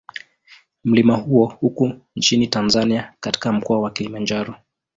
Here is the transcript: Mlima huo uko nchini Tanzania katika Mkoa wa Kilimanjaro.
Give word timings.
Mlima 0.83 1.15
huo 1.17 1.57
uko 1.61 1.91
nchini 2.15 2.47
Tanzania 2.47 3.13
katika 3.19 3.51
Mkoa 3.51 3.79
wa 3.79 3.91
Kilimanjaro. 3.91 4.55